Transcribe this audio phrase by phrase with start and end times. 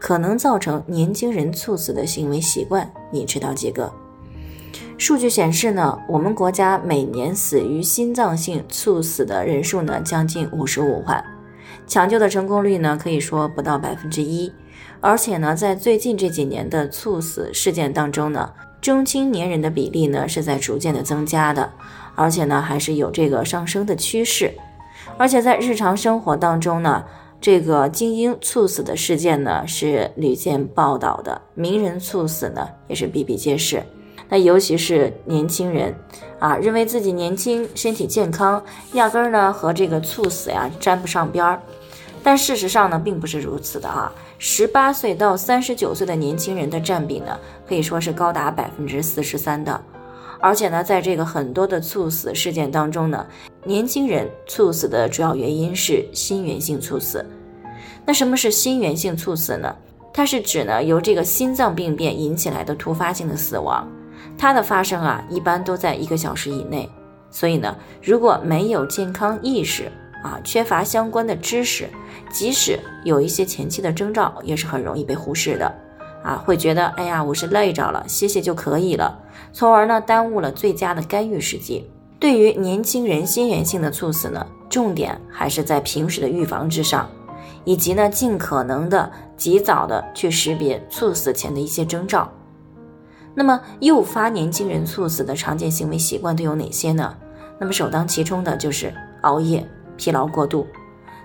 [0.00, 3.92] 可能造成年轻人猝死的行为习惯，你知道几个？
[4.96, 11.22] 数据显示呢，我们国家每年死于心脏性猝死的人数呢，将近五十五万，
[11.86, 14.50] 抢救的成功率呢，可以说不到百分之一。
[15.02, 21.70] 而且呢，在最近这几年的猝死事件当中呢，中青年人的比例呢是在逐渐的增加的，
[22.14, 24.54] 而且呢还是有这个上升的趋势。
[25.18, 27.04] 而且在日常生活当中呢。
[27.40, 33.82] 这个精英猝死的事件呢，是屡见报道的；名人猝死呢，也是比比皆是。
[34.28, 35.94] 那尤其是年轻人
[36.38, 41.60] 啊，认为自己年轻、身体健康，压根儿呢和这个猝死呀沾不上边儿。
[42.22, 44.12] 但事实上呢，并不是如此的啊。
[44.38, 49.80] 十八岁到三十九岁的年轻人的占比呢，可以说是高达百分之四十三的。
[50.38, 53.26] 而且呢，在这个很多的猝死事件当中呢，
[53.64, 57.24] 年轻人猝死的主要原因是心源性猝死。
[58.06, 59.74] 那什么是心源性猝死呢？
[60.12, 63.86] 它是指呢由这个心脏病变引起来的突发性的死亡。
[64.38, 66.88] 它的发生啊，一般都在一个小时以内。
[67.30, 69.92] 所以呢，如果没有健康意识
[70.24, 71.88] 啊，缺乏相关的知识，
[72.32, 75.72] 即使有一些前期的征兆，也是很容易被忽视的。
[76.24, 79.16] 啊，会觉得哎呀，我是累着了，歇歇就可以了，
[79.52, 81.88] 从而呢耽误了最佳的干预时机。
[82.20, 87.08] 对于年轻人心源性的猝死呢，重点还是在平时的预防之上，
[87.64, 92.30] 以及呢尽可能的及早的去识别猝死前的一些征兆。
[93.34, 97.16] 那么诱发年轻人猝死的常见行为习惯都有哪些呢？
[97.58, 98.92] 那么首当其冲的就是
[99.22, 99.66] 熬夜、
[99.96, 100.66] 疲劳过度。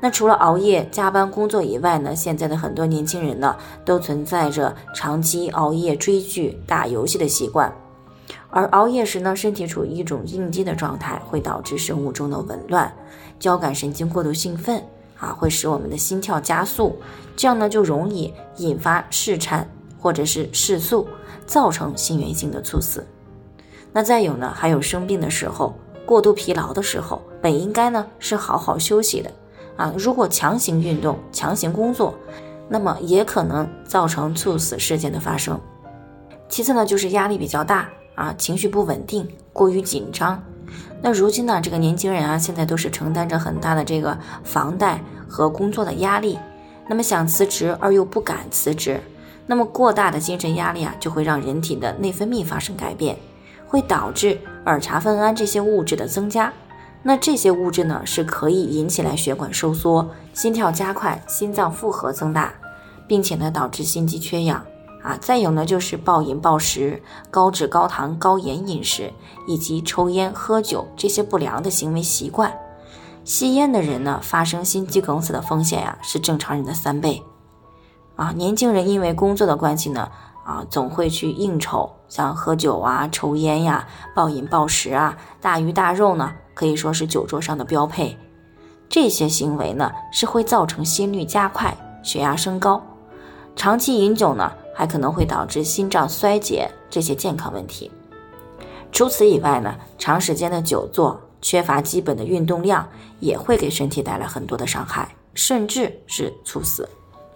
[0.00, 7.72] 那除了熬夜、加班工作以外呢，现在的很多年轻人呢，都存在着长期熬夜追剧、打游戏的习惯。
[8.50, 12.92] 而熬夜时呢，身体处于一种应激的状态，会导致生物钟的紊乱，
[13.38, 14.82] 交感神经过度兴奋
[15.18, 16.96] 啊，会使我们的心跳加速，
[17.36, 19.68] 这样呢就容易引发室颤
[19.98, 21.06] 或者是室速，
[21.46, 23.06] 造成心源性的猝死。
[23.92, 25.74] 那再有呢，还有生病的时候、
[26.06, 29.30] 过度疲劳的时候，本应该呢是好好休息的。
[29.76, 32.14] 啊，如果强行运动、强行工作，
[32.68, 35.58] 那么也可能造成猝死事件的发生。
[36.48, 37.88] 其次呢，就是压力比较大
[38.20, 40.42] 啊，情绪不稳定，过于紧张。
[41.00, 46.38] 那如今呢，这个年轻人啊，现在都是承担着很大的这个房贷和工作的压力，
[46.86, 49.00] 那么想辞职而又不敢辞职，
[49.46, 53.16] 那么过大的精神压力啊，就会让人体的内分泌发生改变，
[53.66, 56.52] 会导致儿茶酚胺这些物质的增加。
[57.02, 62.52] 那这些物质呢，是可以引起来血管收缩、心跳加快、心脏负荷增大，
[63.06, 64.62] 并且呢导致心肌缺氧
[65.02, 65.16] 啊。
[65.20, 69.12] 再有呢就是暴饮暴食、高脂高糖高盐饮食，
[69.46, 72.52] 以及抽烟喝酒这些不良的行为习惯。
[73.24, 77.22] 吸烟的人呢，发生心肌梗死的风险呀是正常人的三倍。
[78.16, 80.10] 啊，年轻人因为工作的关系呢，
[80.44, 86.32] 啊总会去应酬，像喝酒啊、抽烟呀、暴饮暴食啊、大鱼大肉呢。
[86.52, 88.18] 可以说是酒桌上的标配，
[88.86, 92.82] 这些行为呢是会造成心率加快、血压升高。
[93.56, 97.90] 长期饮酒呢，还可能会导致心脏衰竭这些健康问题。
[98.92, 102.86] 除此以外呢，长时间的久坐、缺乏基本的运动量，
[103.20, 106.88] 也会给身体带来很多的伤害，甚至是猝死。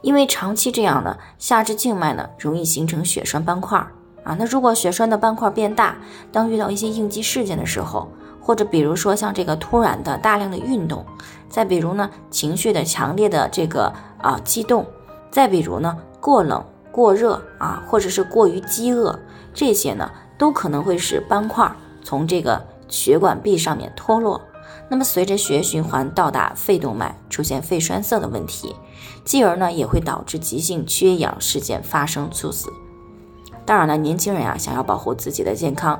[0.02, 3.78] 因为长期这样呢，下肢静脉呢容易形成血栓斑块
[4.22, 4.36] 啊。
[4.38, 5.96] 那如果血栓的斑块变大，
[6.30, 8.08] 当遇到一些应激事件的时候，
[8.40, 11.06] 或者比如说像这个突然的大量的运动，
[11.48, 13.90] 再比如呢情绪的强烈的这个
[14.20, 14.84] 啊激动，
[15.30, 16.62] 再比如呢过冷
[16.94, 19.18] 过热啊，或者是过于饥饿，
[19.52, 20.08] 这些呢
[20.38, 21.68] 都可能会使斑块
[22.04, 24.40] 从这个血管壁上面脱落。
[24.88, 28.76] 那么随着血液循环到达肺动脉，出现肺栓塞的问题，
[29.24, 32.72] 继而呢也会导致急性缺氧事件发生猝死。
[33.66, 35.98] 当然了，年轻人啊想要保护自己的健康，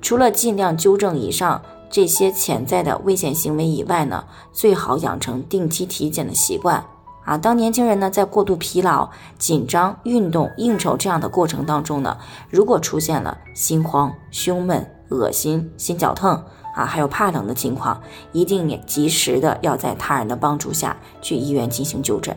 [0.00, 1.60] 除了尽量纠正以上。
[1.90, 6.84] 这些潜在的危险行为以外呢，最好养成定期体检的习惯
[7.28, 12.16] 啊当年轻人呢在过度疲劳紧张运动应酬这样的过程当中呢
[12.48, 16.42] 如果出现了心慌胸闷恶心心绞痛
[16.74, 18.00] 啊还有怕冷的情况
[18.32, 22.34] 一定也及时的要在他人的帮助下去医院进行就诊。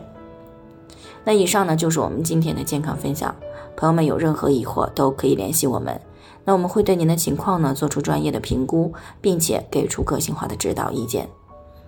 [1.24, 3.34] 那以上呢就是我们今天的健康分享
[3.74, 5.98] 朋友们有任何疑惑都可以联系我们。
[6.44, 8.92] 那我们会对您的情况呢做出专业的评估
[9.22, 11.26] 并且给出个性化的指导意见。